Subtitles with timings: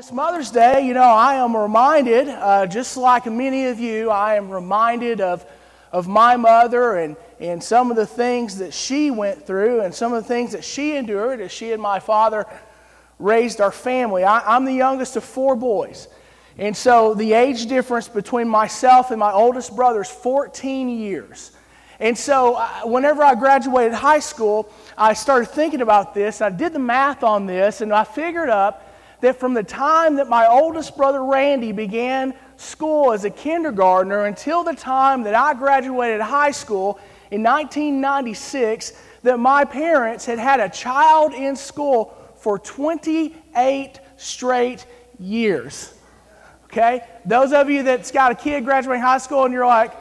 [0.00, 4.36] this Mother's Day, you know, I am reminded, uh, just like many of you, I
[4.36, 5.44] am reminded of,
[5.92, 10.14] of my mother and, and some of the things that she went through and some
[10.14, 12.46] of the things that she endured as she and my father
[13.18, 14.24] raised our family.
[14.24, 16.08] I, I'm the youngest of four boys.
[16.56, 21.52] And so the age difference between myself and my oldest brother is 14 years.
[21.98, 26.40] And so uh, whenever I graduated high school, I started thinking about this.
[26.40, 28.86] I did the math on this, and I figured up
[29.20, 34.64] that from the time that my oldest brother Randy began school as a kindergartner until
[34.64, 36.98] the time that I graduated high school
[37.30, 38.92] in 1996,
[39.22, 44.86] that my parents had had a child in school for 28 straight
[45.18, 45.94] years.
[46.64, 47.02] Okay?
[47.24, 49.92] Those of you that's got a kid graduating high school and you're like,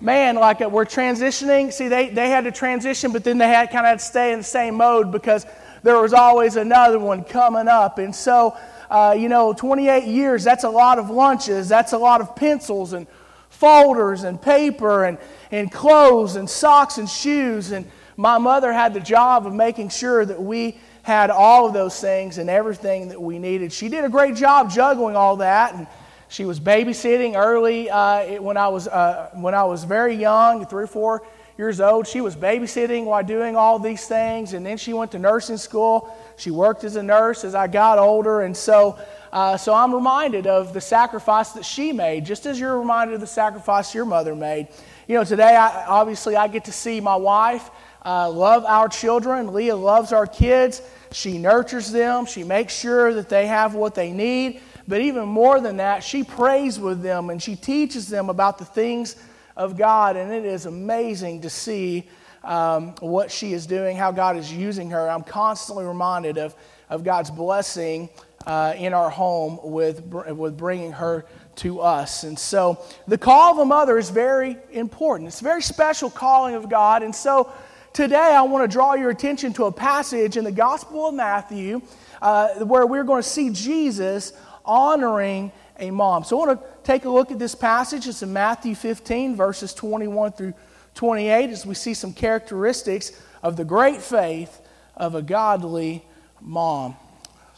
[0.00, 1.72] man, like we're transitioning.
[1.72, 4.32] See, they, they had to transition, but then they had kind of had to stay
[4.32, 5.46] in the same mode because
[5.86, 7.98] there was always another one coming up.
[7.98, 8.56] And so,
[8.90, 12.92] uh, you know, 28 years, that's a lot of lunches, that's a lot of pencils
[12.92, 13.06] and
[13.50, 15.16] folders and paper and,
[15.52, 17.70] and clothes and socks and shoes.
[17.70, 22.00] And my mother had the job of making sure that we had all of those
[22.00, 23.72] things and everything that we needed.
[23.72, 25.72] She did a great job juggling all that.
[25.72, 25.86] And
[26.26, 30.82] she was babysitting early uh, when, I was, uh, when I was very young, three
[30.82, 31.22] or four
[31.58, 32.06] years old.
[32.06, 36.14] She was babysitting while doing all these things, and then she went to nursing school.
[36.36, 38.98] She worked as a nurse as I got older, and so,
[39.32, 43.20] uh, so I'm reminded of the sacrifice that she made, just as you're reminded of
[43.20, 44.68] the sacrifice your mother made.
[45.08, 47.70] You know, today, I, obviously, I get to see my wife
[48.04, 49.52] uh, love our children.
[49.52, 50.80] Leah loves our kids.
[51.10, 52.24] She nurtures them.
[52.24, 54.60] She makes sure that they have what they need.
[54.86, 58.64] But even more than that, she prays with them and she teaches them about the
[58.64, 59.16] things
[59.56, 62.08] of God, and it is amazing to see
[62.44, 65.08] um, what she is doing, how God is using her.
[65.08, 66.54] I'm constantly reminded of,
[66.88, 68.08] of God's blessing
[68.46, 71.26] uh, in our home with, with bringing her
[71.56, 72.22] to us.
[72.22, 75.28] And so the call of a mother is very important.
[75.28, 77.02] It's a very special calling of God.
[77.02, 77.50] And so
[77.92, 81.82] today I want to draw your attention to a passage in the Gospel of Matthew
[82.22, 84.32] uh, where we're going to see Jesus
[84.64, 86.24] honoring a mom.
[86.24, 88.06] So I want to take a look at this passage.
[88.06, 90.54] It's in Matthew 15, verses 21 through
[90.94, 94.60] 28, as we see some characteristics of the great faith
[94.96, 96.06] of a godly
[96.40, 96.96] mom.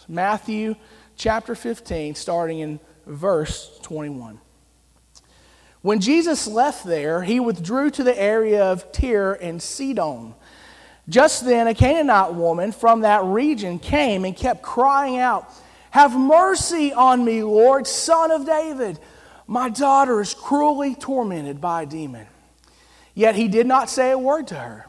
[0.08, 0.76] Matthew
[1.16, 4.40] chapter 15, starting in verse 21.
[5.82, 10.34] When Jesus left there, he withdrew to the area of Tyre and Sidon.
[11.06, 15.52] Just then, a Canaanite woman from that region came and kept crying out,
[15.90, 18.98] have mercy on me, Lord, son of David.
[19.48, 22.26] My daughter is cruelly tormented by a demon.
[23.14, 24.86] Yet he did not say a word to her.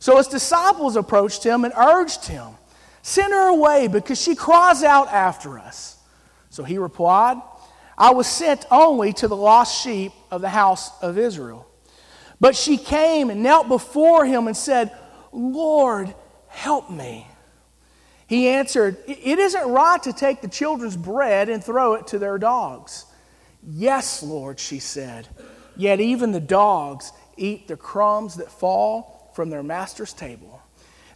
[0.00, 2.48] So his disciples approached him and urged him,
[3.02, 5.96] Send her away because she cries out after us.
[6.50, 7.40] So he replied,
[7.96, 11.66] I was sent only to the lost sheep of the house of Israel.
[12.40, 14.90] But she came and knelt before him and said,
[15.32, 16.12] Lord,
[16.48, 17.28] help me.
[18.26, 22.38] He answered, It isn't right to take the children's bread and throw it to their
[22.38, 23.04] dogs.
[23.68, 25.28] Yes, Lord, she said.
[25.76, 30.62] Yet even the dogs eat the crumbs that fall from their master's table.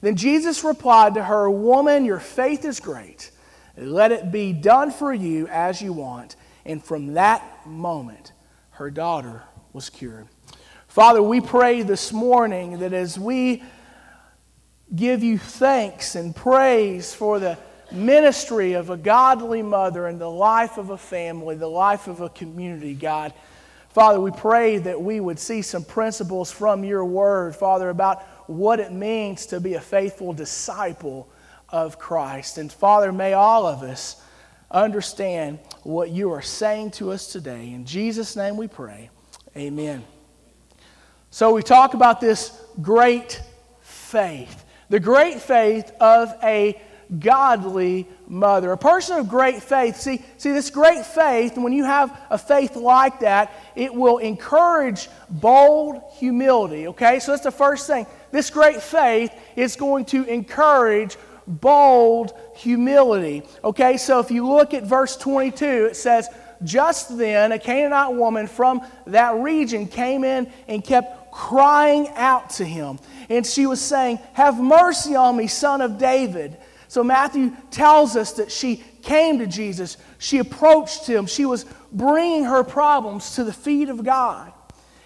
[0.00, 3.30] Then Jesus replied to her, Woman, your faith is great.
[3.76, 6.36] Let it be done for you as you want.
[6.64, 8.32] And from that moment,
[8.72, 10.28] her daughter was cured.
[10.88, 13.62] Father, we pray this morning that as we
[14.94, 17.58] give you thanks and praise for the
[17.96, 22.28] ministry of a godly mother and the life of a family, the life of a
[22.28, 23.32] community, God.
[23.90, 28.80] Father, we pray that we would see some principles from your word, Father, about what
[28.80, 31.28] it means to be a faithful disciple
[31.68, 32.58] of Christ.
[32.58, 34.20] And Father, may all of us
[34.70, 37.72] understand what you are saying to us today.
[37.72, 39.10] In Jesus' name we pray.
[39.56, 40.04] Amen.
[41.30, 43.40] So we talk about this great
[43.80, 46.80] faith the great faith of a
[47.18, 48.72] godly mother.
[48.72, 49.96] A person of great faith.
[49.96, 55.08] See, see, this great faith, when you have a faith like that, it will encourage
[55.28, 56.88] bold humility.
[56.88, 57.20] Okay?
[57.20, 58.06] So that's the first thing.
[58.30, 61.16] This great faith is going to encourage
[61.46, 63.42] bold humility.
[63.62, 63.96] Okay?
[63.96, 66.28] So if you look at verse 22, it says,
[66.62, 72.64] Just then a Canaanite woman from that region came in and kept crying out to
[72.64, 76.56] him and she was saying, Have mercy on me, son of David.
[76.94, 82.44] So Matthew tells us that she came to Jesus, she approached him, she was bringing
[82.44, 84.52] her problems to the feet of God.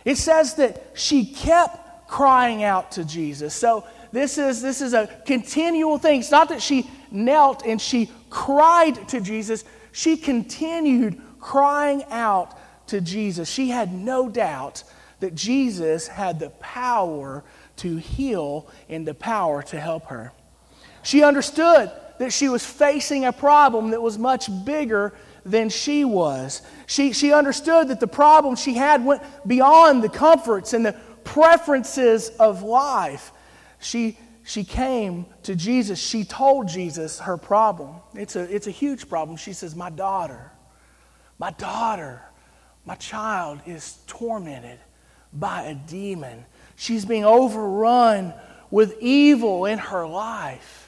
[0.04, 3.54] It says that she kept crying out to Jesus.
[3.54, 6.20] So this is, this is a continual thing.
[6.20, 12.58] It's not that she knelt and she cried to Jesus, she continued crying out
[12.88, 13.48] to Jesus.
[13.48, 14.84] She had no doubt
[15.20, 17.44] that Jesus had the power
[17.76, 20.32] to heal and the power to help her.
[21.08, 26.60] She understood that she was facing a problem that was much bigger than she was.
[26.86, 30.92] She, she understood that the problem she had went beyond the comforts and the
[31.24, 33.32] preferences of life.
[33.80, 35.98] She, she came to Jesus.
[35.98, 37.94] She told Jesus her problem.
[38.12, 39.38] It's a, it's a huge problem.
[39.38, 40.52] She says, My daughter,
[41.38, 42.20] my daughter,
[42.84, 44.78] my child is tormented
[45.32, 46.44] by a demon.
[46.76, 48.34] She's being overrun
[48.70, 50.87] with evil in her life.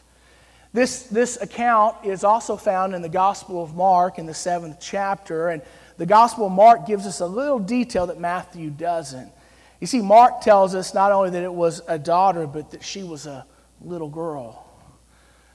[0.73, 5.49] This, this account is also found in the Gospel of Mark in the seventh chapter.
[5.49, 5.63] And
[5.97, 9.33] the Gospel of Mark gives us a little detail that Matthew doesn't.
[9.81, 13.03] You see, Mark tells us not only that it was a daughter, but that she
[13.03, 13.45] was a
[13.81, 14.65] little girl.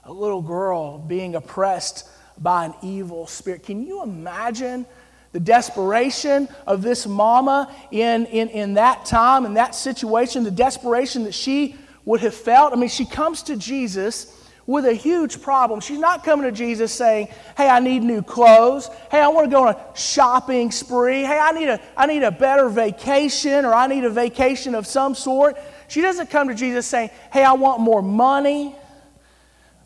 [0.04, 3.64] A little girl being oppressed by an evil spirit.
[3.64, 4.86] Can you imagine
[5.32, 11.24] the desperation of this mama in, in, in that time, in that situation, the desperation
[11.24, 12.74] that she would have felt?
[12.74, 15.80] I mean, she comes to Jesus with a huge problem.
[15.80, 18.90] She's not coming to Jesus saying, Hey, I need new clothes.
[19.12, 21.24] Hey, I want to go on a shopping spree.
[21.24, 24.88] Hey, I need a, I need a better vacation or I need a vacation of
[24.88, 25.58] some sort.
[25.88, 28.76] She doesn't come to Jesus saying, Hey, I want more money.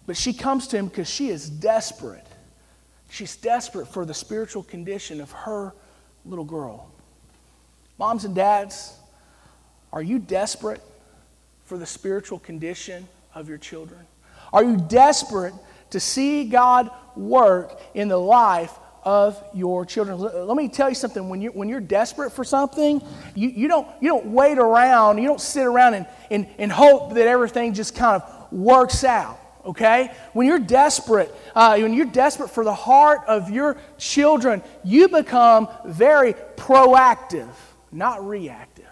[0.05, 2.25] But she comes to him because she is desperate.
[3.09, 5.73] She's desperate for the spiritual condition of her
[6.25, 6.89] little girl.
[7.97, 8.97] Moms and dads,
[9.91, 10.81] are you desperate
[11.65, 13.99] for the spiritual condition of your children?
[14.53, 15.53] Are you desperate
[15.91, 18.73] to see God work in the life
[19.03, 20.19] of your children?
[20.19, 21.29] Let me tell you something.
[21.29, 23.01] When you're, when you're desperate for something,
[23.35, 27.13] you, you, don't, you don't wait around, you don't sit around and, and, and hope
[27.13, 29.39] that everything just kind of works out.
[29.65, 30.11] Okay?
[30.33, 35.67] When you're desperate, uh, when you're desperate for the heart of your children, you become
[35.85, 37.51] very proactive,
[37.91, 38.85] not reactive.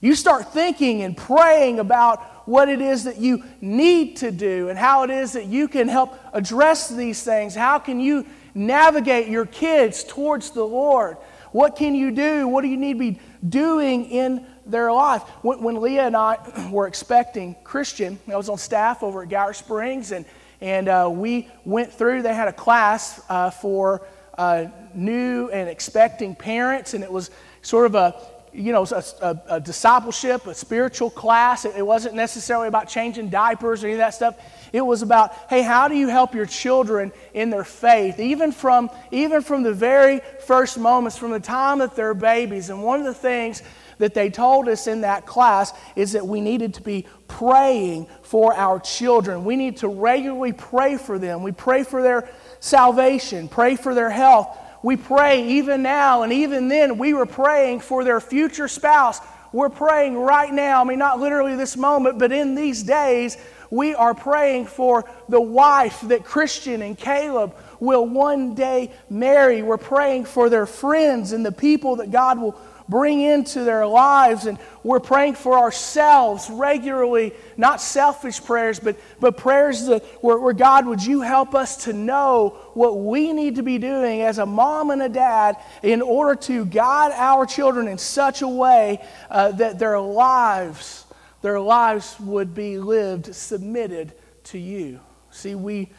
[0.00, 4.78] You start thinking and praying about what it is that you need to do and
[4.78, 7.54] how it is that you can help address these things.
[7.54, 11.18] How can you navigate your kids towards the Lord?
[11.52, 12.48] What can you do?
[12.48, 15.22] What do you need to be doing in their life?
[15.42, 16.38] When, when Leah and I
[16.70, 20.24] were expecting Christian, I was on staff over at Gower Springs, and,
[20.60, 24.06] and uh, we went through, they had a class uh, for
[24.38, 27.30] uh, new and expecting parents, and it was
[27.62, 28.14] sort of a
[28.56, 31.64] you know, a, a, a, discipleship, a spiritual class.
[31.64, 34.36] It, it, wasn't necessarily about changing diapers or any of that stuff.
[34.72, 38.90] It was about, hey, how do you help your children in their faith, even from,
[39.10, 42.70] even from the very first moments, from the time that they're babies.
[42.70, 43.62] And one of the things
[43.98, 48.54] that they told us in that class is that we needed to be praying for
[48.54, 49.44] our children.
[49.44, 51.42] We need to regularly pray for them.
[51.42, 52.28] We pray for their
[52.60, 57.80] salvation, pray for their health we pray even now, and even then, we were praying
[57.80, 59.18] for their future spouse.
[59.50, 63.36] We're praying right now, I mean, not literally this moment, but in these days,
[63.68, 69.60] we are praying for the wife that Christian and Caleb will one day marry.
[69.60, 72.52] We're praying for their friends and the people that God will
[72.88, 74.46] bring into their lives.
[74.46, 80.52] And we're praying for ourselves regularly, not selfish prayers, but, but prayers that, where, where
[80.52, 84.46] God, would you help us to know what we need to be doing as a
[84.46, 89.52] mom and a dad in order to guide our children in such a way uh,
[89.52, 91.04] that their lives,
[91.42, 94.12] their lives would be lived submitted
[94.44, 95.00] to you.
[95.30, 95.90] See, we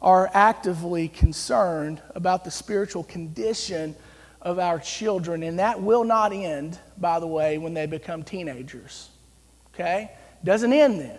[0.00, 3.96] are actively concerned about the spiritual condition
[4.46, 9.10] of our children, and that will not end, by the way, when they become teenagers.
[9.74, 10.12] Okay?
[10.44, 11.18] Doesn't end then.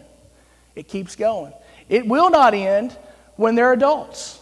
[0.75, 1.51] It keeps going.
[1.89, 2.97] It will not end
[3.35, 4.39] when they're adults.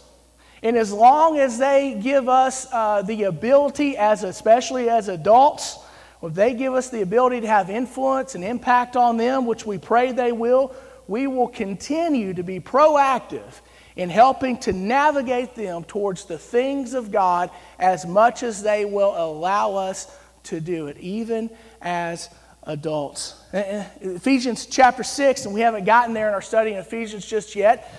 [0.62, 5.78] And as long as they give us uh, the ability, as especially as adults,
[6.22, 9.78] if they give us the ability to have influence and impact on them, which we
[9.78, 10.72] pray they will,
[11.08, 13.60] we will continue to be proactive
[13.96, 19.14] in helping to navigate them towards the things of God as much as they will
[19.16, 21.50] allow us to do it, even
[21.80, 22.28] as
[22.64, 23.40] adults.
[23.52, 27.24] Uh, uh, Ephesians chapter 6, and we haven't gotten there in our study in Ephesians
[27.24, 27.90] just yet.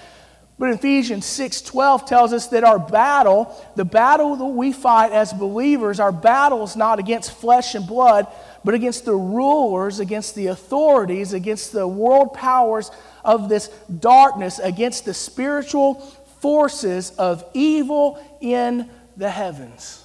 [0.60, 6.00] But Ephesians 6:12 tells us that our battle, the battle that we fight as believers,
[6.00, 8.28] our battle is not against flesh and blood,
[8.64, 12.92] but against the rulers, against the authorities, against the world powers
[13.24, 13.68] of this
[14.00, 15.96] darkness, against the spiritual
[16.42, 20.04] forces of evil in the heavens.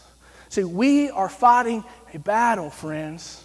[0.49, 3.43] See, we are fighting a battle, friends,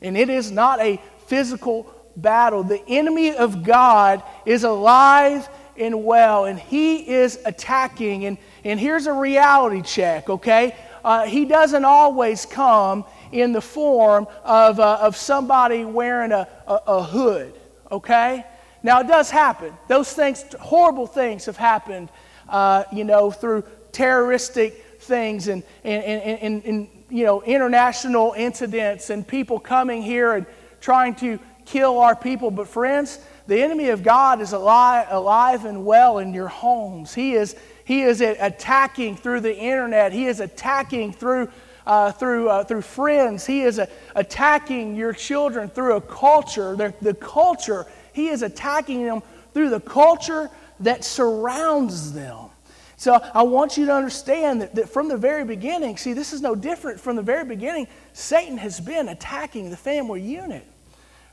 [0.00, 2.62] and it is not a physical battle.
[2.62, 8.24] The enemy of God is alive and well, and he is attacking.
[8.24, 10.74] And, and here's a reality check, okay?
[11.04, 16.80] Uh, he doesn't always come in the form of, uh, of somebody wearing a, a,
[16.86, 17.54] a hood,
[17.90, 18.44] okay?
[18.82, 19.76] Now, it does happen.
[19.88, 22.10] Those things, horrible things, have happened,
[22.48, 29.10] uh, you know, through terroristic things and, and, and, and, and, you know, international incidents
[29.10, 30.46] and people coming here and
[30.80, 32.50] trying to kill our people.
[32.50, 37.14] But, friends, the enemy of God is alive, alive and well in your homes.
[37.14, 41.50] He is, he is attacking through the internet, he is attacking through.
[41.88, 43.46] Uh, through, uh, through friends.
[43.46, 43.80] He is
[44.14, 46.76] attacking your children through a culture.
[46.76, 49.22] The, the culture, he is attacking them
[49.54, 52.50] through the culture that surrounds them.
[52.98, 56.42] So I want you to understand that, that from the very beginning, see, this is
[56.42, 57.00] no different.
[57.00, 60.66] From the very beginning, Satan has been attacking the family unit.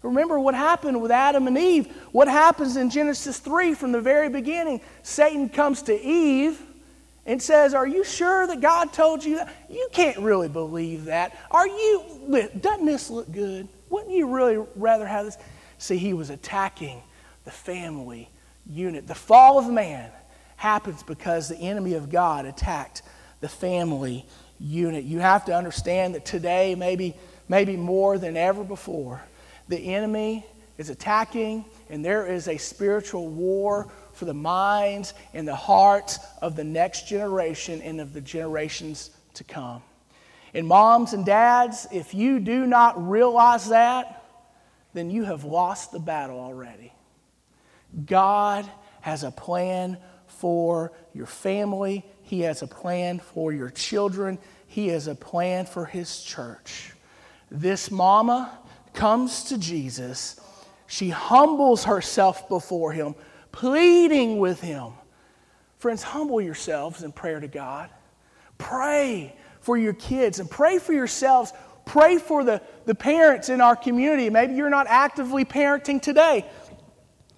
[0.03, 1.91] Remember what happened with Adam and Eve.
[2.13, 4.79] What happens in Genesis 3 from the very beginning?
[5.03, 6.61] Satan comes to Eve
[7.25, 9.53] and says, Are you sure that God told you that?
[9.69, 11.37] You can't really believe that.
[11.51, 13.67] Are you, doesn't this look good?
[13.89, 15.37] Wouldn't you really rather have this?
[15.77, 17.01] See, he was attacking
[17.43, 18.29] the family
[18.67, 19.07] unit.
[19.07, 20.11] The fall of man
[20.57, 23.01] happens because the enemy of God attacked
[23.41, 24.25] the family
[24.59, 25.03] unit.
[25.03, 27.15] You have to understand that today, maybe,
[27.47, 29.21] maybe more than ever before,
[29.67, 30.45] the enemy
[30.77, 36.55] is attacking, and there is a spiritual war for the minds and the hearts of
[36.55, 39.81] the next generation and of the generations to come.
[40.53, 44.23] And moms and dads, if you do not realize that,
[44.93, 46.93] then you have lost the battle already.
[48.05, 48.69] God
[49.01, 55.07] has a plan for your family, He has a plan for your children, He has
[55.07, 56.93] a plan for His church.
[57.51, 58.57] This mama
[58.93, 60.39] comes to Jesus.
[60.87, 63.15] She humbles herself before him,
[63.51, 64.93] pleading with him.
[65.77, 67.89] Friends, humble yourselves in prayer to God.
[68.57, 71.53] Pray for your kids and pray for yourselves.
[71.85, 74.29] Pray for the, the parents in our community.
[74.29, 76.45] Maybe you're not actively parenting today.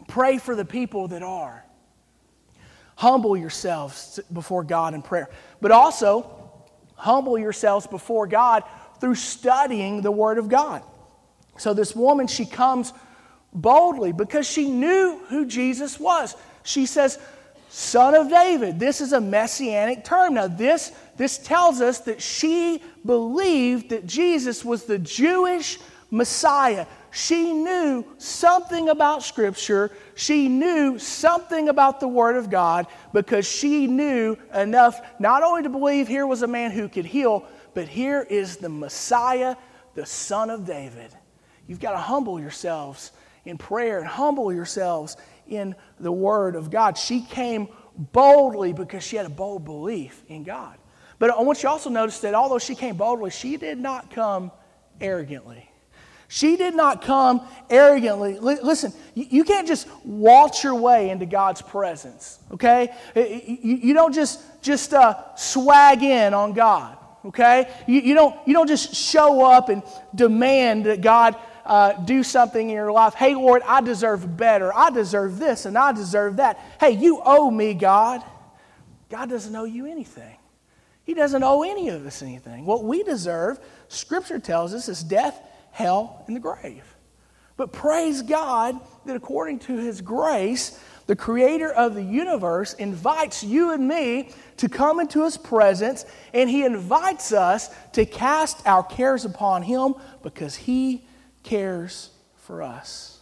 [0.08, 1.66] Pray for the people that are.
[2.96, 5.30] Humble yourselves before God in prayer.
[5.62, 6.52] But also,
[6.96, 8.64] humble yourselves before God
[9.00, 10.82] through studying the Word of God.
[11.58, 12.94] So this woman, she comes
[13.62, 16.36] boldly because she knew who Jesus was.
[16.64, 17.20] She says,
[17.70, 18.80] Son of David.
[18.80, 20.36] This is a messianic term.
[20.36, 26.86] Now, this, this tells us that she believed that Jesus was the Jewish Messiah.
[27.12, 29.92] She knew something about Scripture.
[30.16, 35.70] She knew something about the Word of God because she knew enough not only to
[35.70, 39.56] believe here was a man who could heal, but here is the Messiah,
[39.96, 41.12] the Son of David.
[41.68, 43.12] You've got to humble yourselves
[43.48, 46.98] in prayer and humble yourselves in the Word of God.
[46.98, 50.78] She came boldly because she had a bold belief in God.
[51.20, 54.52] But I want you also notice that although she came boldly, she did not come
[55.02, 55.70] arrogantly.
[56.30, 58.38] She did not come arrogantly.
[58.40, 62.94] listen, you, can't just waltz your way into God's presence, okay?
[63.16, 67.70] You, don't just, just uh, swag in on God, okay?
[67.88, 71.38] You, you, don't, you don't just show up and demand that God
[71.68, 73.14] uh, do something in your life.
[73.14, 74.74] Hey, Lord, I deserve better.
[74.74, 76.58] I deserve this and I deserve that.
[76.80, 78.24] Hey, you owe me, God.
[79.10, 80.38] God doesn't owe you anything.
[81.04, 82.66] He doesn't owe any of us anything.
[82.66, 83.60] What we deserve,
[83.90, 85.40] Scripture tells us, is death,
[85.72, 86.84] hell, and the grave.
[87.58, 93.72] But praise God that according to His grace, the creator of the universe invites you
[93.72, 99.24] and me to come into his presence, and he invites us to cast our cares
[99.24, 101.07] upon him because he
[101.48, 103.20] cares for us.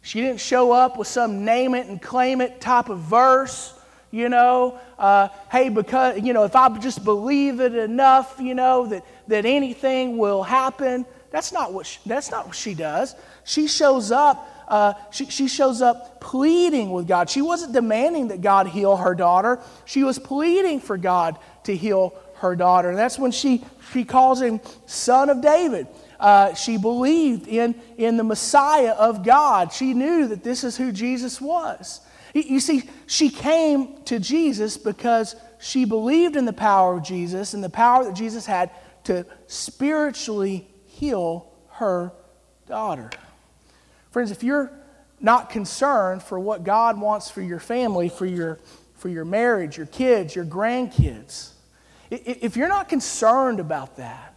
[0.00, 3.74] She didn't show up with some name it and claim it type of verse,
[4.10, 4.78] you know.
[4.98, 9.44] Uh, hey, because, you know, if I just believe it enough, you know, that, that
[9.44, 11.04] anything will happen.
[11.30, 13.14] That's not what she, that's not what she does.
[13.44, 14.48] She shows up.
[14.68, 17.28] Uh, she, she shows up pleading with God.
[17.28, 19.60] She wasn't demanding that God heal her daughter.
[19.84, 22.90] She was pleading for God to heal her daughter.
[22.90, 25.86] And that's when she, she calls him son of David.
[26.18, 29.72] Uh, she believed in, in the Messiah of God.
[29.72, 32.00] She knew that this is who Jesus was.
[32.34, 37.62] You see, she came to Jesus because she believed in the power of Jesus and
[37.62, 38.70] the power that Jesus had
[39.04, 42.12] to spiritually heal her
[42.66, 43.10] daughter.
[44.10, 44.70] Friends, if you're
[45.20, 48.58] not concerned for what God wants for your family, for your,
[48.94, 51.50] for your marriage, your kids, your grandkids,
[52.10, 54.34] if you're not concerned about that,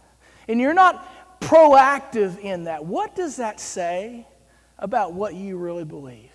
[0.48, 1.06] and you're not
[1.42, 2.84] proactive in that.
[2.84, 4.26] What does that say
[4.78, 6.30] about what you really believe?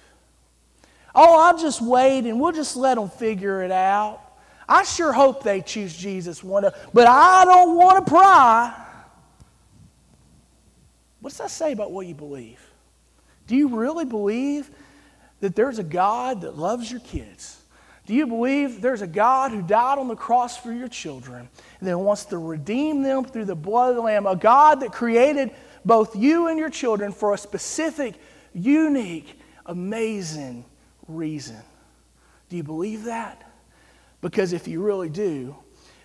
[1.18, 4.22] oh, I'll just wait and we'll just let them figure it out.
[4.70, 8.86] I sure hope they choose Jesus one day, but I don't want to pry.
[11.20, 12.62] What does that say about what you believe?
[13.48, 14.70] Do you really believe
[15.40, 17.57] that there's a God that loves your kids?
[18.08, 21.50] Do you believe there's a God who died on the cross for your children
[21.80, 24.26] and then wants to redeem them through the blood of the Lamb?
[24.26, 25.52] A God that created
[25.84, 28.16] both you and your children for a specific,
[28.54, 30.64] unique, amazing
[31.10, 31.58] reason.
[32.48, 33.44] Do you believe that?
[34.22, 35.58] Because if you really do,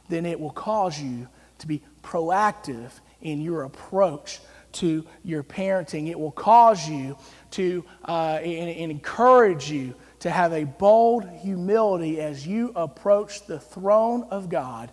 [0.09, 1.29] then it will cause you
[1.59, 2.91] to be proactive
[3.21, 4.41] in your approach
[4.73, 6.11] to your parenting.
[6.11, 7.17] It will cause you
[7.53, 13.59] to uh, and, and encourage you to have a bold humility as you approach the
[13.59, 14.88] throne of God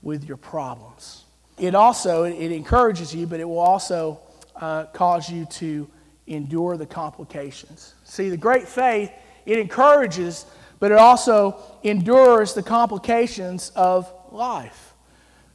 [0.00, 1.24] with your problems.
[1.58, 4.20] It also it encourages you, but it will also
[4.56, 5.86] uh, cause you to
[6.26, 7.92] endure the complications.
[8.04, 9.12] See, the great faith
[9.44, 10.46] it encourages,
[10.80, 14.94] but it also endures the complications of life.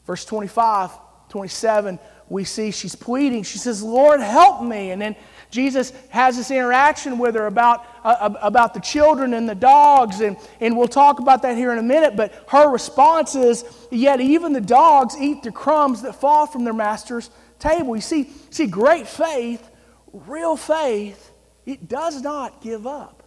[0.05, 0.91] Verse 25,
[1.29, 1.97] 27
[2.29, 3.43] we see she's pleading.
[3.43, 4.91] She says, Lord, help me.
[4.91, 5.15] And then
[5.49, 10.37] Jesus has this interaction with her about, uh, about the children and the dogs, and,
[10.59, 12.15] and we'll talk about that here in a minute.
[12.15, 16.73] But her response is, Yet even the dogs eat the crumbs that fall from their
[16.73, 17.95] master's table.
[17.95, 19.69] You see, see great faith,
[20.11, 21.31] real faith,
[21.65, 23.23] it does not give up,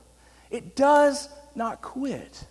[0.50, 2.44] it does not quit.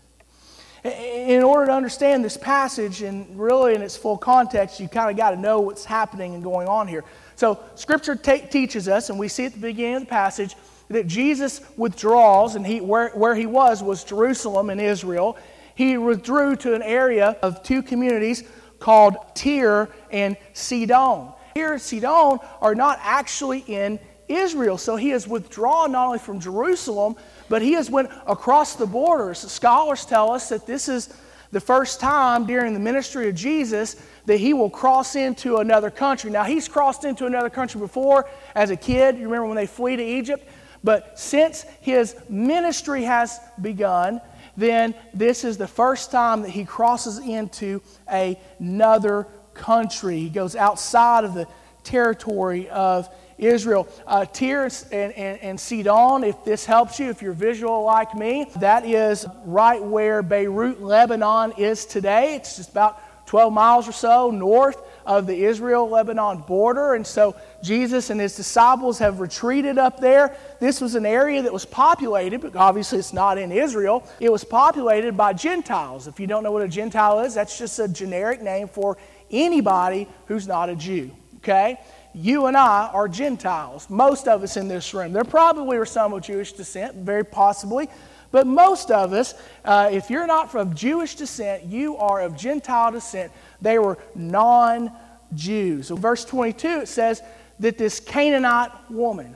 [0.84, 5.18] In order to understand this passage and really in its full context, you kind of
[5.18, 7.04] got to know what's happening and going on here.
[7.39, 10.58] So, Scripture teaches us, and we see at the beginning of the passage,
[10.89, 15.38] that Jesus withdraws, and he, where, where he was was Jerusalem in Israel.
[15.74, 18.43] He withdrew to an area of two communities
[18.79, 21.29] called Tyre and Sidon.
[21.55, 26.41] Tyre and Sidon are not actually in Israel, so he has withdrawn not only from
[26.41, 27.15] Jerusalem,
[27.48, 29.39] but he has went across the borders.
[29.39, 31.08] Scholars tell us that this is
[31.53, 33.96] the first time during the ministry of Jesus
[34.29, 36.29] that he will cross into another country.
[36.29, 39.18] Now, he's crossed into another country before as a kid.
[39.18, 40.48] You remember when they flee to Egypt?
[40.83, 44.22] But since his ministry has begun,
[44.55, 50.20] then this is the first time that he crosses into another country.
[50.20, 51.48] He goes outside of the
[51.83, 53.87] territory of Israel.
[54.05, 58.85] Uh, and, and, and Sidon, if this helps you, if you're visual like me, that
[58.85, 62.35] is right where Beirut, Lebanon is today.
[62.35, 66.96] It's just about 12 miles or so north of the Israel Lebanon border.
[66.96, 70.35] And so Jesus and his disciples have retreated up there.
[70.59, 74.03] This was an area that was populated, but obviously it's not in Israel.
[74.20, 76.07] It was populated by Gentiles.
[76.07, 78.98] If you don't know what a Gentile is, that's just a generic name for
[79.29, 81.11] anybody who's not a Jew.
[81.37, 81.77] Okay?
[82.15, 85.13] you and I are Gentiles, most of us in this room.
[85.13, 87.87] There probably are some of Jewish descent, very possibly,
[88.31, 89.33] but most of us,
[89.65, 93.31] uh, if you're not from Jewish descent, you are of Gentile descent.
[93.61, 94.92] They were non
[95.33, 95.87] Jews.
[95.87, 97.22] So, verse 22, it says
[97.59, 99.35] that this Canaanite woman,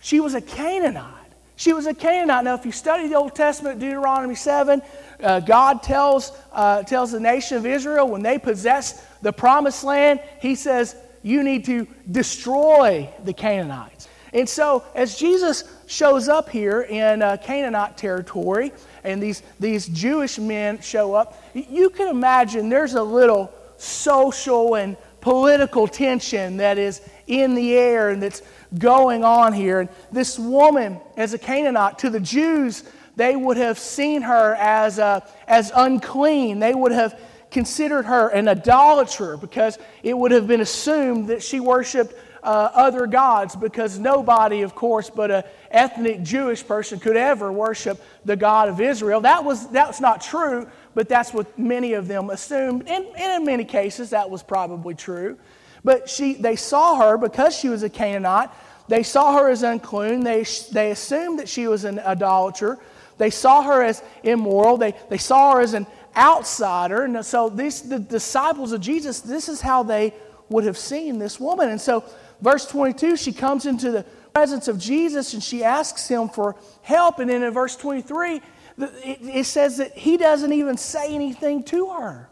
[0.00, 1.12] she was a Canaanite.
[1.56, 2.44] She was a Canaanite.
[2.44, 4.82] Now, if you study the Old Testament, Deuteronomy 7,
[5.22, 10.20] uh, God tells, uh, tells the nation of Israel when they possess the promised land,
[10.40, 14.06] He says, you need to destroy the Canaanites.
[14.32, 18.72] And so, as Jesus shows up here in uh, Canaanite territory,
[19.04, 24.96] and these, these Jewish men show up, you can imagine there's a little social and
[25.20, 28.42] political tension that is in the air and that's
[28.78, 29.80] going on here.
[29.80, 32.84] And this woman, as a Canaanite, to the Jews,
[33.16, 36.58] they would have seen her as, uh, as unclean.
[36.58, 37.18] They would have
[37.50, 42.14] considered her an idolater because it would have been assumed that she worshiped
[42.46, 48.00] uh, other gods because nobody, of course, but an ethnic Jewish person could ever worship
[48.24, 49.20] the God of Israel.
[49.20, 53.44] That was that's not true, but that's what many of them assumed, and, and in
[53.44, 55.36] many cases that was probably true.
[55.82, 58.50] But she, they saw her because she was a Canaanite.
[58.88, 60.24] They saw her as unclean.
[60.24, 62.78] They, they assumed that she was an idolater.
[63.18, 64.76] They saw her as immoral.
[64.76, 67.04] They, they saw her as an outsider.
[67.04, 70.12] And so these the disciples of Jesus, this is how they
[70.48, 71.68] would have seen this woman.
[71.68, 72.04] And so
[72.40, 77.18] verse 22, she comes into the presence of Jesus and she asks him for help.
[77.18, 78.42] And then in verse 23,
[78.78, 82.28] it says that he doesn't even say anything to her.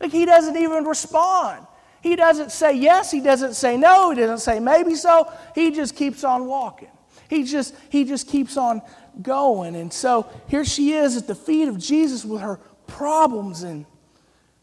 [0.00, 1.66] Like he doesn't even respond.
[2.02, 5.32] He doesn't say yes, he doesn't say no, he doesn't say maybe so.
[5.54, 6.88] He just keeps on walking.
[7.28, 8.82] He just he just keeps on
[9.20, 9.76] going.
[9.76, 13.86] And so here she is at the feet of Jesus with her problems, and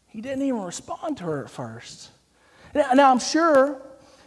[0.08, 2.10] he didn't even respond to her at first.
[2.74, 3.80] Now, now, I'm sure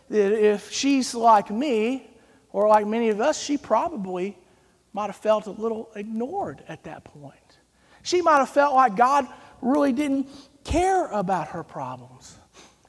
[0.10, 2.10] if she's like me,
[2.52, 4.38] or like many of us, she probably
[4.94, 7.36] might have felt a little ignored at that point.
[8.04, 9.28] She might have felt like God
[9.62, 10.28] really didn't
[10.64, 12.38] care about her problems.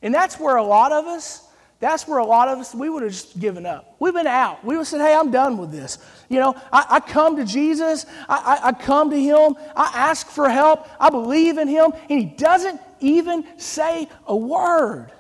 [0.02, 1.48] And that's where a lot of us,
[1.80, 3.96] that's where a lot of us, we would have just given up.
[3.98, 4.62] We've been out.
[4.64, 5.98] We would have said, hey, I'm done with this.
[6.28, 10.26] You know, I, I come to Jesus, I, I, I come to Him, I ask
[10.26, 15.10] for help, I believe in Him, and He doesn't even say a word.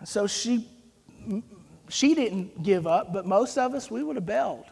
[0.00, 0.68] And so she,
[1.92, 4.64] she didn't give up, but most of us, we would have bailed.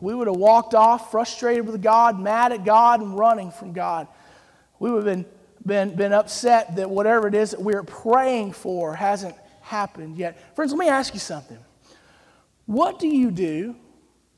[0.00, 4.08] We would have walked off frustrated with God, mad at God, and running from God.
[4.80, 5.26] We would have been,
[5.64, 10.56] been, been upset that whatever it is that we're praying for hasn't happened yet.
[10.56, 11.58] Friends, let me ask you something.
[12.66, 13.76] What do you do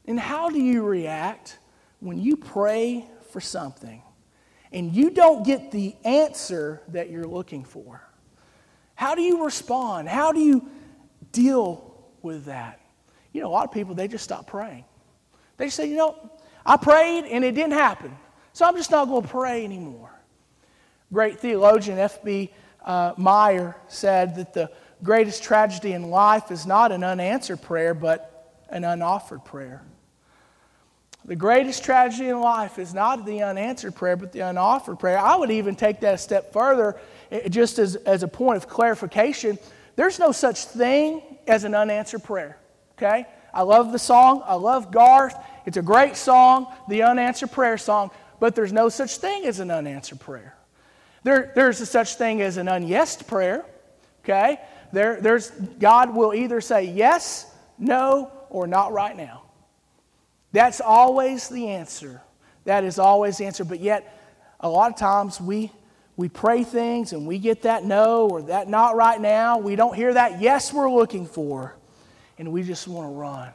[0.07, 1.59] and how do you react
[2.01, 4.03] when you pray for something
[4.71, 8.03] and you don't get the answer that you're looking for?
[8.95, 10.11] How do you respond?
[10.11, 10.69] How do you
[11.33, 11.88] deal
[12.23, 12.81] with that?
[13.33, 14.85] You know, a lot of people, they just stop praying.
[15.57, 16.31] They say, you know,
[16.65, 18.17] I prayed and it didn't happen,
[18.53, 20.11] so I'm just not going to pray anymore.
[21.13, 22.51] Great theologian F.B.
[22.85, 24.71] Uh, Meyer said that the
[25.03, 29.83] greatest tragedy in life is not an unanswered prayer, but an unoffered prayer.
[31.25, 35.19] The greatest tragedy in life is not the unanswered prayer, but the unoffered prayer.
[35.19, 36.99] I would even take that a step further,
[37.31, 39.59] eh, just as, as a point of clarification.
[39.99, 42.57] There's no such thing as an unanswered prayer,
[42.97, 43.27] okay?
[43.53, 44.45] I love the song.
[44.47, 45.35] I love Garth.
[45.67, 49.73] It's a great song, the unanswered prayer song, but there's no such thing as an
[49.73, 50.55] unanswered prayer.
[51.25, 53.67] There, there's a such thing as an unyesed prayer,
[54.23, 54.61] okay?
[54.93, 59.47] There, there's, God will either say yes, no, or not right now.
[60.53, 62.23] That's always the answer.
[62.67, 63.65] That is always the answer.
[63.65, 64.17] But yet,
[64.61, 65.73] a lot of times we,
[66.19, 69.59] we pray things and we get that no or that not right now.
[69.59, 71.77] We don't hear that yes we're looking for
[72.39, 73.51] and we just want to run.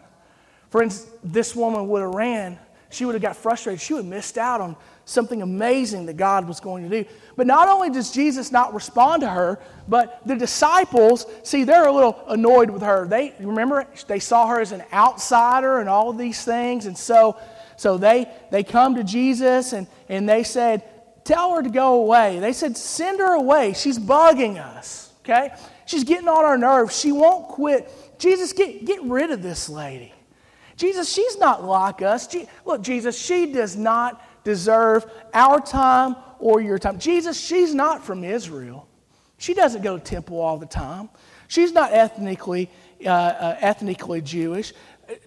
[0.70, 2.58] Friends, this woman would have ran.
[2.90, 3.82] She would have got frustrated.
[3.82, 7.10] She would have missed out on something amazing that God was going to do.
[7.36, 11.92] But not only does Jesus not respond to her, but the disciples, see, they're a
[11.92, 13.06] little annoyed with her.
[13.06, 16.86] They remember they saw her as an outsider and all these things.
[16.86, 17.36] And so,
[17.76, 20.84] so they, they come to Jesus and, and they said,
[21.24, 22.40] Tell her to go away.
[22.40, 23.74] They said, Send her away.
[23.74, 25.12] She's bugging us.
[25.22, 25.54] Okay?
[25.86, 27.00] She's getting on our nerves.
[27.00, 27.90] She won't quit
[28.24, 30.14] Jesus, get, get rid of this lady.
[30.78, 32.34] Jesus, she's not like us.
[32.64, 37.00] Look, Jesus, she does not deserve our time or your time.
[37.00, 38.88] Jesus, she's not from Israel.
[39.38, 41.10] She doesn't go to temple all the time.
[41.50, 42.72] She's not ethnically,
[43.06, 44.72] uh, uh, ethnically Jewish.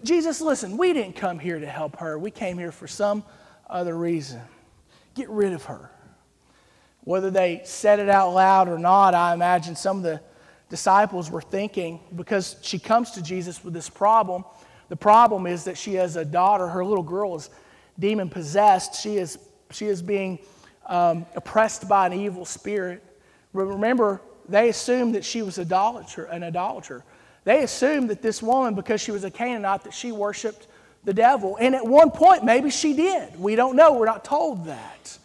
[0.03, 2.17] Jesus, listen, we didn't come here to help her.
[2.17, 3.23] We came here for some
[3.69, 4.41] other reason.
[5.17, 5.89] Get rid of her.
[7.03, 10.21] Whether they said it out loud or not, I imagine some of the
[10.69, 14.45] disciples were thinking because she comes to Jesus with this problem.
[14.89, 17.49] The problem is that she has a daughter, her little girl is
[17.97, 19.01] demon possessed.
[19.01, 19.39] She is,
[19.71, 20.37] she is being
[20.85, 23.03] um, oppressed by an evil spirit.
[23.53, 27.03] Remember, they assumed that she was idolater, an idolater.
[27.43, 30.67] They assumed that this woman, because she was a Canaanite, that she worshiped
[31.07, 31.57] the devil.
[31.57, 33.39] And at one point, maybe she did.
[33.39, 33.93] We don't know.
[33.93, 35.17] We're not told that.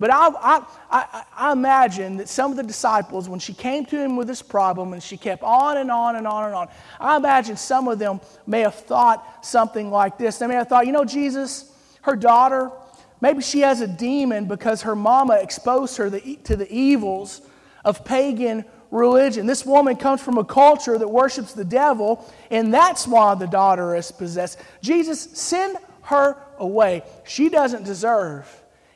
[0.00, 3.96] But I, I, I, I, imagine that some of the disciples, when she came to
[3.96, 7.16] him with this problem and she kept on and on and on and on, I
[7.16, 10.38] imagine some of them may have thought something like this.
[10.38, 12.72] They may have thought, you know, Jesus, her daughter,
[13.20, 17.42] maybe she has a demon because her mama exposed her to the evils
[17.84, 19.46] of pagan religion.
[19.46, 23.96] This woman comes from a culture that worships the devil, and that's why the daughter
[23.96, 24.60] is possessed.
[24.82, 27.02] Jesus, send her away.
[27.24, 28.46] She doesn't deserve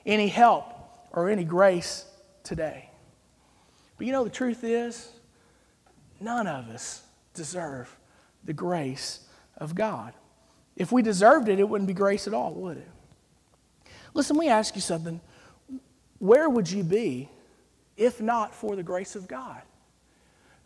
[0.05, 0.67] any help
[1.11, 2.05] or any grace
[2.45, 2.91] today.
[3.97, 5.11] But you know, the truth is,
[6.21, 7.95] none of us deserve
[8.45, 9.21] the grace
[9.57, 10.13] of God.
[10.77, 12.89] If we deserved it, it wouldn't be grace at all, would it?
[14.13, 15.23] Listen, me ask you something.
[16.19, 17.31] Where would you be
[17.97, 19.63] if not for the grace of God?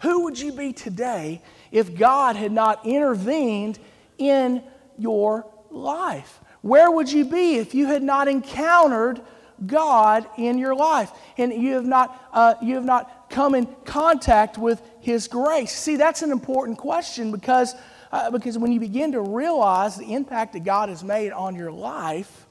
[0.01, 3.79] Who would you be today if God had not intervened
[4.19, 4.63] in
[4.99, 6.41] your life?
[6.63, 9.21] Where would you be if you had not encountered
[9.67, 14.59] God in your life and you have not, uh, you have not come in contact
[14.59, 15.73] with His grace?
[15.73, 17.75] See, that's an important question because,
[18.11, 21.73] uh, because when you begin to realize the impact that God has made on your
[21.73, 22.47] life,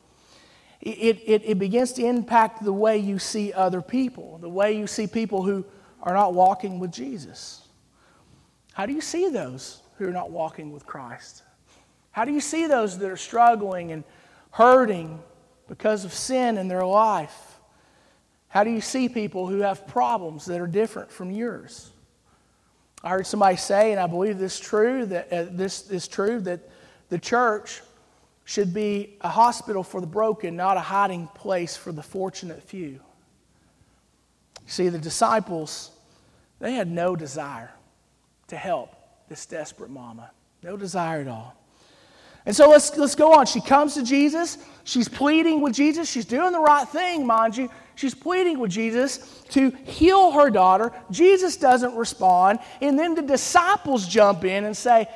[0.81, 4.88] it, it, it begins to impact the way you see other people, the way you
[4.88, 5.65] see people who
[6.01, 7.67] are not walking with Jesus.
[8.73, 11.43] How do you see those who are not walking with Christ?
[12.12, 14.03] How do you see those that are struggling and
[14.51, 15.19] hurting
[15.67, 17.59] because of sin in their life?
[18.47, 21.91] How do you see people who have problems that are different from yours?
[23.03, 26.59] I heard somebody say, and I believe this true that uh, this is true that
[27.09, 27.81] the church
[28.43, 32.99] should be a hospital for the broken, not a hiding place for the fortunate few.
[34.69, 35.89] See, the disciples,
[36.60, 37.71] they had no desire
[38.49, 38.93] to help
[39.27, 40.29] this desperate mama.
[40.62, 41.55] No desire at all.
[42.45, 43.47] And so let's, let's go on.
[43.47, 44.60] She comes to Jesus.
[44.84, 46.08] She's pleading with Jesus.
[46.08, 47.71] She's doing the right thing, mind you.
[47.95, 50.91] She's pleading with Jesus to heal her daughter.
[51.10, 52.60] Jesus doesn't respond.
[52.79, 55.10] And then the disciples jump in and say,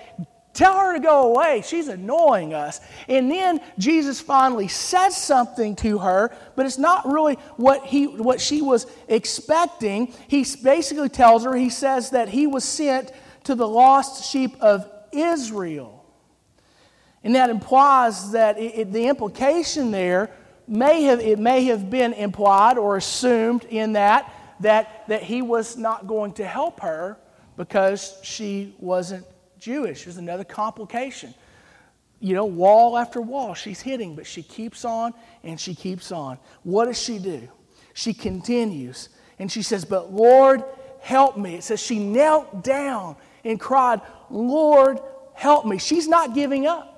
[0.53, 1.63] Tell her to go away.
[1.65, 2.79] She's annoying us.
[3.07, 8.39] And then Jesus finally says something to her, but it's not really what, he, what
[8.39, 10.13] she was expecting.
[10.27, 13.11] He basically tells her, he says that he was sent
[13.45, 16.05] to the lost sheep of Israel.
[17.23, 20.29] And that implies that it, it, the implication there
[20.67, 25.77] may have, it may have been implied or assumed in that, that, that he was
[25.77, 27.17] not going to help her
[27.57, 29.25] because she wasn't
[29.63, 30.03] Jewish.
[30.03, 31.33] There's another complication.
[32.19, 36.37] You know, wall after wall she's hitting, but she keeps on and she keeps on.
[36.63, 37.47] What does she do?
[37.93, 40.63] She continues and she says, But Lord,
[41.01, 41.55] help me.
[41.55, 44.99] It says she knelt down and cried, Lord,
[45.33, 45.77] help me.
[45.77, 46.89] She's not giving up.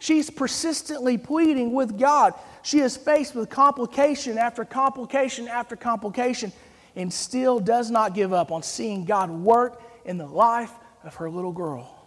[0.00, 2.34] She's persistently pleading with God.
[2.62, 6.52] She is faced with complication after complication after complication
[6.94, 10.72] and still does not give up on seeing God work in the life
[11.04, 11.97] of her little girl.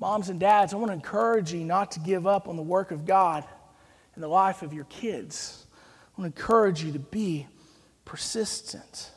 [0.00, 2.92] Moms and dads, I want to encourage you not to give up on the work
[2.92, 3.44] of God
[4.14, 5.66] in the life of your kids.
[6.16, 7.46] I want to encourage you to be
[8.04, 9.10] persistent.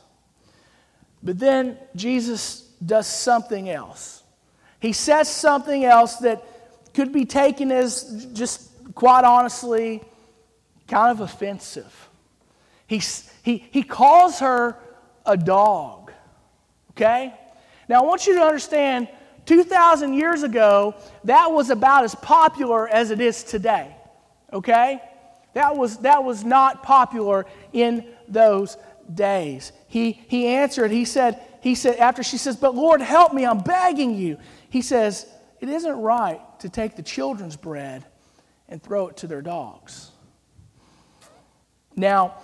[1.22, 4.22] But then Jesus does something else.
[4.80, 6.42] He says something else that
[6.94, 10.02] could be taken as just quite honestly
[10.88, 12.08] kind of offensive.
[12.88, 13.00] He,
[13.44, 14.76] he, he calls her
[15.24, 16.12] a dog.
[16.90, 17.32] Okay?
[17.88, 19.08] Now, I want you to understand
[19.52, 23.94] 2,000 years ago, that was about as popular as it is today.
[24.50, 24.98] Okay?
[25.52, 28.78] That was, that was not popular in those
[29.12, 29.72] days.
[29.88, 33.58] He, he answered, he said, he said, after she says, But Lord, help me, I'm
[33.58, 34.38] begging you.
[34.70, 35.26] He says,
[35.60, 38.06] It isn't right to take the children's bread
[38.70, 40.12] and throw it to their dogs.
[41.94, 42.38] Now,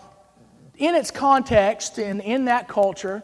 [0.77, 3.23] in its context and in that culture,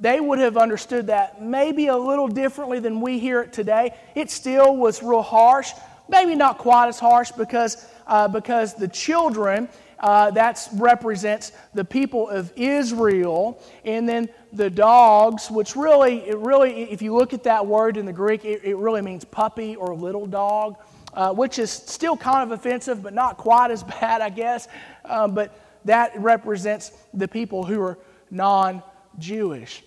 [0.00, 3.94] they would have understood that maybe a little differently than we hear it today.
[4.14, 5.72] It still was real harsh,
[6.08, 9.68] maybe not quite as harsh because, uh, because the children,
[10.00, 16.90] uh, that represents the people of Israel, and then the dogs, which really, it really,
[16.90, 19.94] if you look at that word in the Greek, it, it really means puppy or
[19.94, 20.76] little dog,
[21.14, 24.68] uh, which is still kind of offensive, but not quite as bad, I guess.
[25.04, 27.98] Um, but that represents the people who are
[28.30, 28.82] non
[29.18, 29.82] Jewish.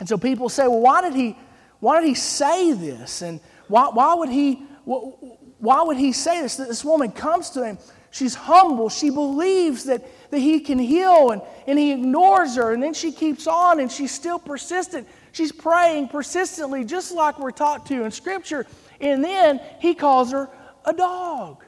[0.00, 1.36] And so people say, well, why did he,
[1.80, 3.22] why did he say this?
[3.22, 6.56] And why, why, would he, why would he say this?
[6.56, 7.78] That this woman comes to him.
[8.10, 8.88] She's humble.
[8.90, 12.72] She believes that, that he can heal, and, and he ignores her.
[12.72, 15.08] And then she keeps on, and she's still persistent.
[15.32, 18.66] She's praying persistently, just like we're taught to in Scripture.
[19.00, 20.48] And then he calls her
[20.84, 21.64] a dog.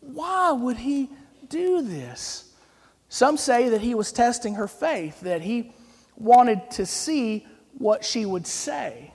[0.00, 1.08] Why would he
[1.48, 2.52] do this?
[3.08, 5.72] Some say that he was testing her faith, that he
[6.16, 7.46] wanted to see
[7.78, 9.12] what she would say.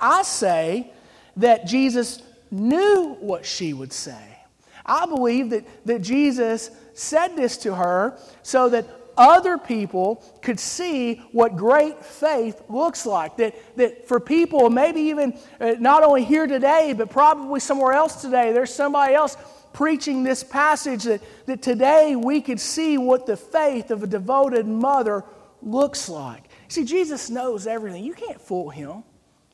[0.00, 0.92] I say
[1.36, 4.38] that Jesus knew what she would say.
[4.84, 8.86] I believe that, that Jesus said this to her so that
[9.18, 13.36] other people could see what great faith looks like.
[13.36, 18.22] That, that for people, maybe even uh, not only here today, but probably somewhere else
[18.22, 19.36] today, there's somebody else
[19.72, 24.66] preaching this passage that, that today we could see what the faith of a devoted
[24.66, 25.24] mother
[25.62, 26.44] looks like.
[26.68, 28.04] See, Jesus knows everything.
[28.04, 29.04] You can't fool him,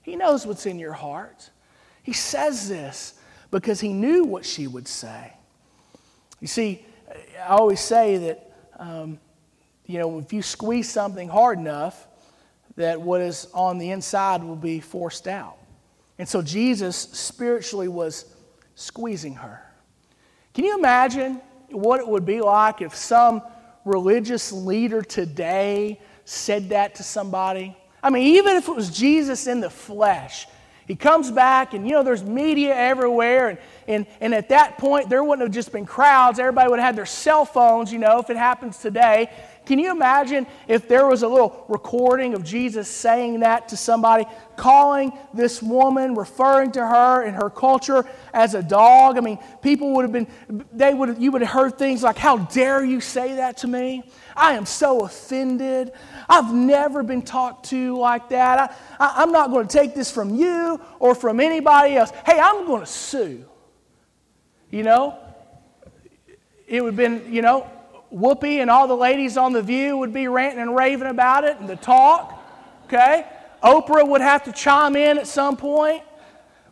[0.02, 1.50] he knows what's in your heart.
[2.02, 3.14] He says this
[3.50, 5.32] because he knew what she would say.
[6.40, 6.84] You see,
[7.42, 9.18] I always say that, um,
[9.86, 12.06] you know, if you squeeze something hard enough,
[12.76, 15.56] that what is on the inside will be forced out.
[16.18, 18.26] And so Jesus spiritually was
[18.74, 19.62] squeezing her.
[20.52, 21.40] Can you imagine
[21.70, 23.42] what it would be like if some
[23.84, 27.76] religious leader today said that to somebody?
[28.02, 30.46] I mean, even if it was Jesus in the flesh,
[30.86, 35.08] he comes back, and you know, there's media everywhere, and, and, and at that point,
[35.08, 36.38] there wouldn't have just been crowds.
[36.38, 39.30] Everybody would have had their cell phones, you know, if it happens today.
[39.66, 44.26] Can you imagine if there was a little recording of Jesus saying that to somebody,
[44.56, 49.16] calling this woman, referring to her in her culture as a dog?
[49.16, 50.26] I mean, people would have been,
[50.72, 53.66] they would have, you would have heard things like, How dare you say that to
[53.66, 54.02] me?
[54.36, 55.92] I am so offended.
[56.28, 58.76] I've never been talked to like that.
[58.98, 62.10] i I, am not going to take this from you or from anybody else.
[62.26, 63.44] Hey, I'm going to sue.
[64.70, 65.18] You know,
[66.66, 67.70] it would have been, you know,
[68.14, 71.58] Whoopi and all the ladies on The View would be ranting and raving about it
[71.58, 72.40] and the talk,
[72.84, 73.26] okay?
[73.62, 76.02] Oprah would have to chime in at some point,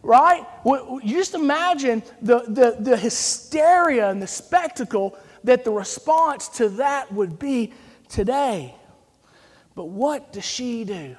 [0.03, 0.47] right?
[0.65, 7.13] You just imagine the, the, the hysteria and the spectacle that the response to that
[7.13, 7.73] would be
[8.09, 8.77] today.
[9.75, 11.17] But what does she do?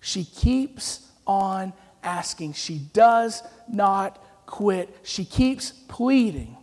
[0.00, 2.52] She keeps on asking.
[2.52, 4.94] She does not quit.
[5.02, 6.56] She keeps pleading.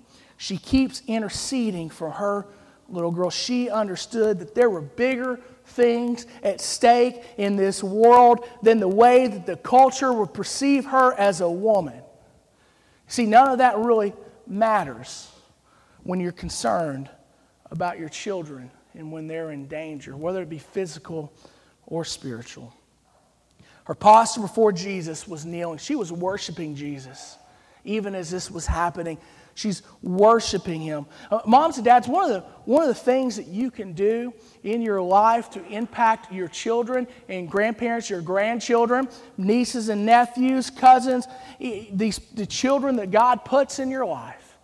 [0.43, 2.45] She keeps interceding for her
[2.89, 3.29] little girl.
[3.29, 9.27] She understood that there were bigger things at stake in this world than the way
[9.27, 12.01] that the culture would perceive her as a woman.
[13.08, 14.12] See, none of that really
[14.45, 15.32] matters
[16.03, 17.10] when you're concerned
[17.71, 21.32] about your children and when they're in danger, whether it be physical
[21.86, 22.73] or spiritual.
[23.86, 25.77] Her posture before Jesus was kneeling.
[25.77, 27.38] She was worshiping Jesus,
[27.86, 29.17] even as this was happening.
[29.55, 31.05] She's worshiping him.
[31.29, 34.33] Uh, moms and dads, one of, the, one of the things that you can do
[34.63, 41.27] in your life to impact your children and grandparents, your grandchildren, nieces and nephews, cousins,
[41.59, 44.57] these, the children that God puts in your life,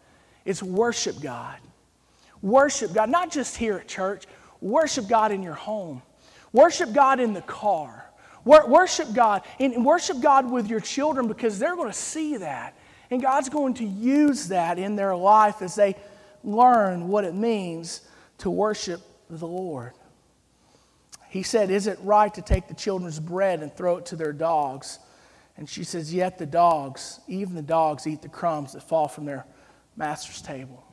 [0.46, 1.58] is worship God.
[2.42, 4.26] Worship God, not just here at church,
[4.62, 6.02] worship God in your home,
[6.52, 8.06] worship God in the car.
[8.46, 12.76] Worship God and worship God with your children because they're going to see that.
[13.12, 15.96] And God's going to use that in their life as they
[16.44, 18.02] learn what it means
[18.40, 19.94] to worship the Lord.
[21.30, 24.34] He said, Is it right to take the children's bread and throw it to their
[24.34, 25.00] dogs?
[25.58, 29.26] And she says, Yet the dogs, even the dogs, eat the crumbs that fall from
[29.26, 29.46] their
[29.96, 30.84] master's table.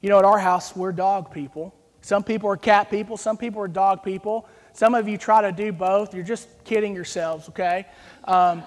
[0.00, 1.74] You know, at our house, we're dog people.
[2.00, 4.48] Some people are cat people, some people are dog people.
[4.74, 6.14] Some of you try to do both.
[6.14, 7.86] You're just kidding yourselves, okay?
[8.24, 8.62] Um,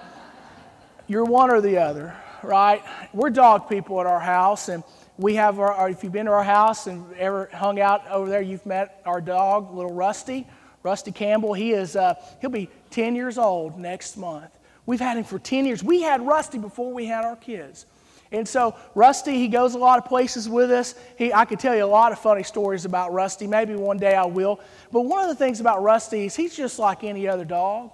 [1.08, 2.82] you're one or the other, right?
[3.12, 4.82] We're dog people at our house, and
[5.18, 8.42] we have our, if you've been to our house and ever hung out over there,
[8.42, 10.46] you've met our dog, little Rusty.
[10.82, 14.56] Rusty Campbell, he is, uh, he'll be 10 years old next month.
[14.84, 15.82] We've had him for 10 years.
[15.82, 17.86] We had Rusty before we had our kids.
[18.32, 20.94] And so Rusty, he goes a lot of places with us.
[21.16, 23.46] He, I could tell you a lot of funny stories about Rusty.
[23.46, 24.60] Maybe one day I will.
[24.92, 27.90] But one of the things about Rusty is he's just like any other dog.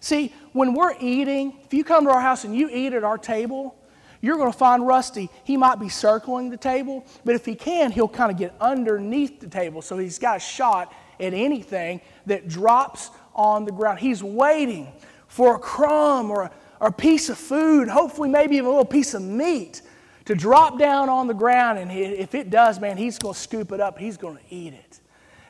[0.00, 3.18] See, when we're eating, if you come to our house and you eat at our
[3.18, 3.76] table,
[4.20, 5.28] you're going to find Rusty.
[5.44, 9.40] He might be circling the table, but if he can, he'll kind of get underneath
[9.40, 13.98] the table so he's got a shot at anything that drops on the ground.
[13.98, 14.92] He's waiting
[15.28, 18.84] for a crumb or a or a piece of food, hopefully, maybe even a little
[18.84, 19.82] piece of meat
[20.26, 21.78] to drop down on the ground.
[21.78, 23.98] And if it does, man, he's going to scoop it up.
[23.98, 25.00] He's going to eat it.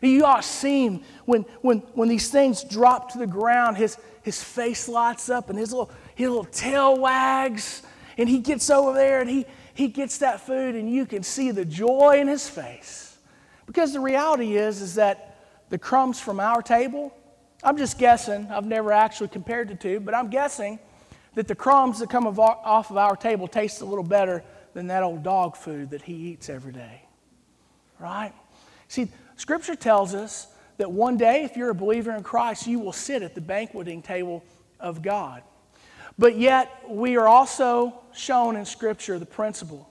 [0.07, 3.97] You ought to see him when, when, when these things drop to the ground, his,
[4.23, 7.83] his face lights up and his little, his little tail wags.
[8.19, 11.51] And he gets over there and he, he gets that food, and you can see
[11.51, 13.19] the joy in his face.
[13.67, 15.37] Because the reality is, is that
[15.69, 17.13] the crumbs from our table,
[17.63, 20.79] I'm just guessing, I've never actually compared the two, but I'm guessing
[21.35, 24.43] that the crumbs that come off of our table taste a little better
[24.73, 27.03] than that old dog food that he eats every day.
[27.99, 28.33] Right?
[28.89, 32.93] See, Scripture tells us that one day, if you're a believer in Christ, you will
[32.93, 34.45] sit at the banqueting table
[34.81, 35.43] of God.
[36.19, 39.89] But yet, we are also shown in Scripture the principle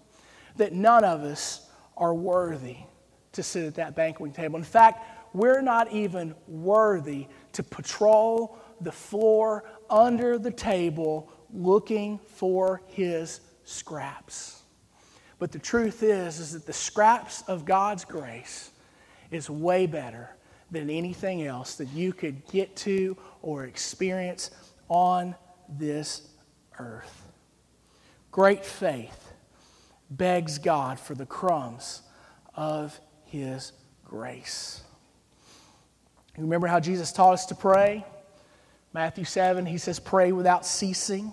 [0.58, 2.78] that none of us are worthy
[3.34, 4.58] to sit at that banqueting table.
[4.58, 12.82] In fact, we're not even worthy to patrol the floor under the table looking for
[12.88, 14.62] his scraps.
[15.38, 18.72] But the truth is, is that the scraps of God's grace
[19.36, 20.36] is way better
[20.72, 24.52] than anything else that you could get to or experience
[24.90, 25.36] on
[25.70, 26.28] this
[26.80, 27.24] earth.
[28.32, 29.34] Great faith
[30.10, 32.02] begs God for the crumbs
[32.56, 33.72] of his
[34.04, 34.82] grace.
[36.38, 38.06] You remember how Jesus taught us to pray?
[38.94, 41.32] Matthew 7, he says, Pray without ceasing.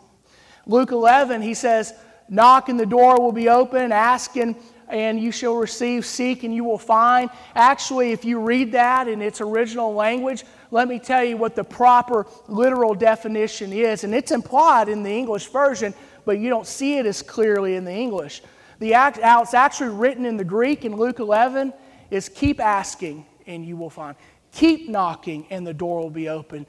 [0.67, 1.93] Luke 11, he says,
[2.29, 4.57] Knock and the door will be open, ask and,
[4.93, 7.31] and you shall receive, seek and you will find.
[7.55, 11.65] Actually, if you read that in its original language, let me tell you what the
[11.65, 14.05] proper literal definition is.
[14.05, 17.85] And it's implied in the English version, but you don't see it as clearly in
[17.85, 18.43] the English.
[18.79, 21.73] The act, how it's actually written in the Greek in Luke 11
[22.11, 24.17] is keep asking and you will find.
[24.53, 26.67] Keep knocking and the door will be open.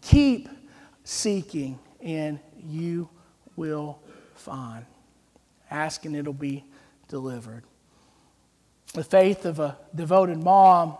[0.00, 0.48] Keep
[1.04, 3.08] seeking and you
[3.56, 3.98] will
[4.34, 4.86] find.
[5.70, 6.64] Ask and it'll be
[7.08, 7.64] delivered.
[8.94, 10.96] The faith of a devoted mom,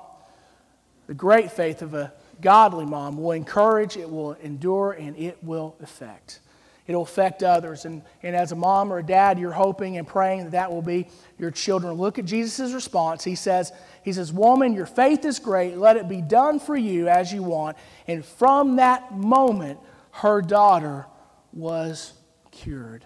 [1.06, 5.76] the great faith of a godly mom, will encourage, it will endure, and it will
[5.80, 6.40] affect.
[6.86, 7.84] it'll affect others.
[7.84, 10.82] And, and as a mom or a dad, you're hoping and praying that that will
[10.82, 11.94] be your children.
[11.94, 13.24] Look at Jesus' response.
[13.24, 15.76] He says, he says, Woman, your faith is great.
[15.76, 17.76] Let it be done for you as you want.
[18.06, 19.80] And from that moment,
[20.12, 21.06] her daughter
[21.52, 22.12] was
[22.50, 23.04] cured.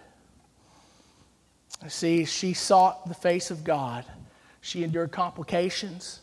[1.89, 4.05] See, she sought the face of God.
[4.61, 6.21] She endured complications,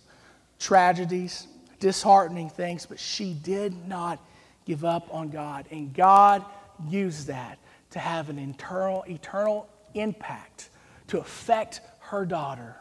[0.60, 1.48] tragedies,
[1.80, 4.20] disheartening things, but she did not
[4.66, 5.66] give up on God.
[5.72, 6.46] And God
[6.88, 7.58] used that
[7.92, 10.70] to have an internal, eternal impact
[11.08, 12.76] to affect her daughter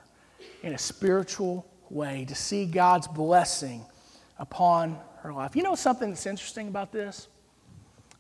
[0.63, 3.85] in a spiritual way, to see God's blessing
[4.39, 5.57] upon her life.
[5.57, 7.29] You know something that's interesting about this?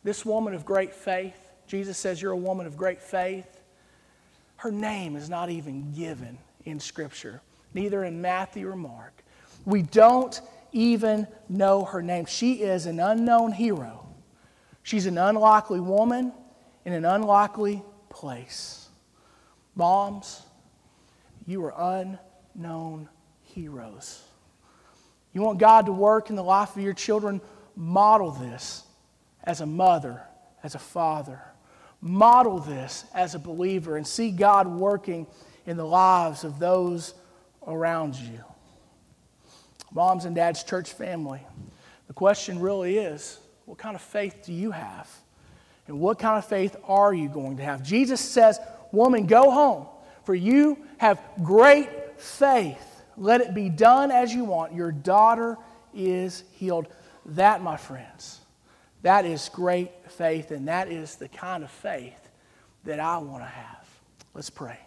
[0.04, 3.60] This woman of great faith, Jesus says, You're a woman of great faith.
[4.66, 7.40] Her name is not even given in Scripture,
[7.72, 9.22] neither in Matthew or Mark.
[9.64, 10.40] We don't
[10.72, 12.24] even know her name.
[12.24, 14.08] She is an unknown hero.
[14.82, 16.32] She's an unlikely woman
[16.84, 18.88] in an unlikely place.
[19.76, 20.42] Moms,
[21.46, 22.08] you are
[22.56, 23.08] unknown
[23.44, 24.20] heroes.
[25.32, 27.40] You want God to work in the life of your children?
[27.76, 28.82] Model this
[29.44, 30.22] as a mother,
[30.64, 31.40] as a father.
[32.00, 35.26] Model this as a believer and see God working
[35.66, 37.14] in the lives of those
[37.66, 38.40] around you.
[39.92, 41.40] Moms and dads, church family,
[42.06, 45.10] the question really is what kind of faith do you have?
[45.88, 47.82] And what kind of faith are you going to have?
[47.82, 48.58] Jesus says,
[48.92, 49.86] Woman, go home,
[50.24, 53.02] for you have great faith.
[53.16, 54.74] Let it be done as you want.
[54.74, 55.56] Your daughter
[55.94, 56.88] is healed.
[57.26, 58.40] That, my friends,
[59.06, 62.28] that is great faith, and that is the kind of faith
[62.82, 63.86] that I want to have.
[64.34, 64.80] Let's pray.